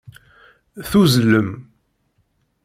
Tuzzlem. 0.89 1.49